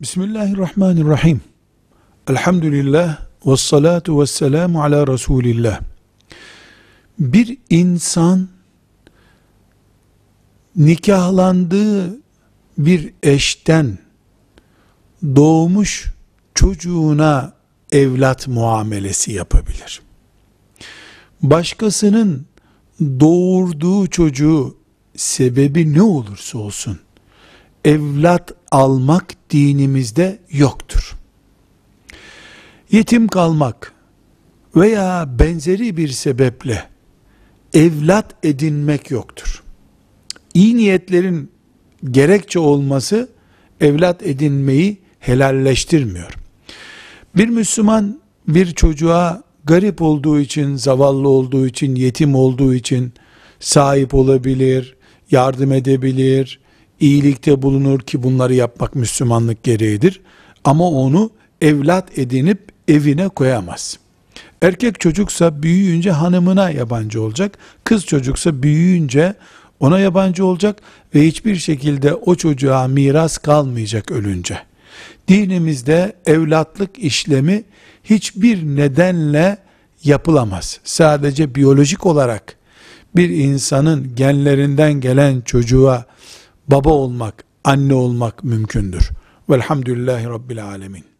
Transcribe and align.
Bismillahirrahmanirrahim. 0.00 1.40
Elhamdülillah 2.28 3.18
ve 3.46 3.56
salatu 3.56 4.20
ve 4.20 4.26
selamu 4.26 4.82
ala 4.82 5.06
Resulillah. 5.06 5.80
Bir 7.18 7.58
insan 7.70 8.48
nikahlandığı 10.76 12.20
bir 12.78 13.12
eşten 13.22 13.98
doğmuş 15.22 16.06
çocuğuna 16.54 17.52
evlat 17.92 18.48
muamelesi 18.48 19.32
yapabilir. 19.32 20.02
Başkasının 21.42 22.46
doğurduğu 23.00 24.06
çocuğu 24.06 24.76
sebebi 25.16 25.94
ne 25.94 26.02
olursa 26.02 26.58
olsun 26.58 26.98
evlat 27.86 28.52
almak 28.70 29.50
dinimizde 29.50 30.38
yoktur. 30.50 31.16
Yetim 32.90 33.28
kalmak 33.28 33.92
veya 34.76 35.28
benzeri 35.38 35.96
bir 35.96 36.08
sebeple 36.08 36.84
evlat 37.74 38.34
edinmek 38.42 39.10
yoktur. 39.10 39.62
İyi 40.54 40.76
niyetlerin 40.76 41.50
gerekçe 42.10 42.58
olması 42.58 43.28
evlat 43.80 44.22
edinmeyi 44.22 44.98
helalleştirmiyor. 45.18 46.32
Bir 47.36 47.48
Müslüman 47.48 48.20
bir 48.48 48.74
çocuğa 48.74 49.42
garip 49.64 50.02
olduğu 50.02 50.40
için, 50.40 50.76
zavallı 50.76 51.28
olduğu 51.28 51.66
için, 51.66 51.94
yetim 51.94 52.34
olduğu 52.34 52.74
için 52.74 53.12
sahip 53.60 54.14
olabilir, 54.14 54.96
yardım 55.30 55.72
edebilir, 55.72 56.60
iyilikte 57.00 57.62
bulunur 57.62 58.00
ki 58.00 58.22
bunları 58.22 58.54
yapmak 58.54 58.94
Müslümanlık 58.94 59.62
gereğidir. 59.62 60.20
Ama 60.64 60.90
onu 60.90 61.30
evlat 61.60 62.18
edinip 62.18 62.58
evine 62.88 63.28
koyamaz. 63.28 63.98
Erkek 64.62 65.00
çocuksa 65.00 65.62
büyüyünce 65.62 66.10
hanımına 66.10 66.70
yabancı 66.70 67.22
olacak. 67.22 67.58
Kız 67.84 68.06
çocuksa 68.06 68.62
büyüyünce 68.62 69.34
ona 69.80 69.98
yabancı 69.98 70.46
olacak 70.46 70.80
ve 71.14 71.26
hiçbir 71.26 71.56
şekilde 71.56 72.14
o 72.14 72.34
çocuğa 72.34 72.88
miras 72.88 73.38
kalmayacak 73.38 74.10
ölünce. 74.10 74.58
Dinimizde 75.28 76.16
evlatlık 76.26 76.98
işlemi 76.98 77.64
hiçbir 78.04 78.62
nedenle 78.62 79.58
yapılamaz. 80.04 80.80
Sadece 80.84 81.54
biyolojik 81.54 82.06
olarak 82.06 82.56
bir 83.16 83.30
insanın 83.30 84.16
genlerinden 84.16 84.92
gelen 84.92 85.40
çocuğa 85.40 86.04
baba 86.68 86.90
olmak, 86.90 87.44
anne 87.64 87.94
olmak 87.94 88.44
mümkündür. 88.44 89.10
Velhamdülillahi 89.50 90.26
Rabbil 90.26 90.64
Alemin. 90.64 91.15